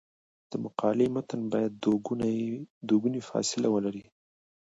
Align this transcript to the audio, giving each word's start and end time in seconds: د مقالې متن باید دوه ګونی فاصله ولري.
د 0.49 0.51
مقالې 0.63 1.07
متن 1.15 1.41
باید 1.51 1.71
دوه 2.87 2.97
ګونی 3.03 3.21
فاصله 3.29 3.67
ولري. 3.71 4.05